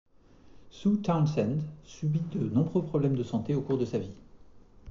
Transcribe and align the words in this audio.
Sue 0.71 0.99
Townsend 1.03 1.61
subit 1.83 2.23
de 2.31 2.39
nombreux 2.39 2.83
problèmes 2.83 3.15
de 3.15 3.21
santé 3.21 3.53
au 3.53 3.61
cours 3.61 3.77
de 3.77 3.85
sa 3.85 3.99
vie. 3.99 4.17